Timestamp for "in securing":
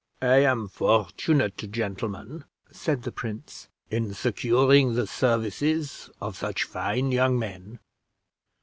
3.91-4.95